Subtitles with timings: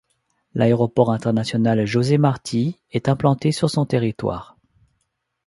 [0.55, 4.57] L'aéroport international José-Martí est implanté sur son territoire.